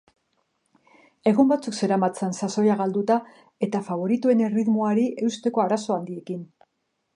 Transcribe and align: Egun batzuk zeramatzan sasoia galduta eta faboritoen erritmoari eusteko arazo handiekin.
Egun 1.31 1.51
batzuk 1.51 1.77
zeramatzan 1.87 2.33
sasoia 2.39 2.79
galduta 2.81 3.19
eta 3.69 3.83
faboritoen 3.91 4.43
erritmoari 4.49 5.07
eusteko 5.27 5.67
arazo 5.69 5.97
handiekin. 6.01 6.45